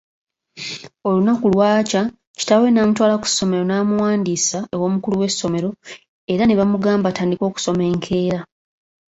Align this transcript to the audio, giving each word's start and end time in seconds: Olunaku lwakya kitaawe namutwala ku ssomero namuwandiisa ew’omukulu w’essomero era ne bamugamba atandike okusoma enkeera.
Olunaku 1.07 1.45
lwakya 1.53 2.01
kitaawe 2.37 2.67
namutwala 2.71 3.15
ku 3.21 3.27
ssomero 3.29 3.63
namuwandiisa 3.67 4.57
ew’omukulu 4.75 5.15
w’essomero 5.21 5.69
era 6.33 6.43
ne 6.45 6.57
bamugamba 6.59 7.05
atandike 7.09 7.43
okusoma 7.47 7.83
enkeera. 7.91 8.39